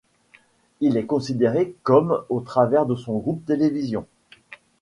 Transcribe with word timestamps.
Il 0.79 0.97
est 0.97 1.05
considéré 1.05 1.75
comme 1.83 2.25
au 2.29 2.39
travers 2.39 2.87
de 2.87 2.95
son 2.95 3.19
groupe 3.19 3.45
Television. 3.45 4.07